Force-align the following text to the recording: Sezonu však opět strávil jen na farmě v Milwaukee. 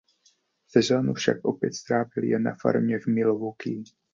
Sezonu 0.67 1.13
však 1.13 1.45
opět 1.45 1.73
strávil 1.73 2.23
jen 2.23 2.43
na 2.43 2.55
farmě 2.61 2.99
v 2.99 3.07
Milwaukee. 3.07 3.83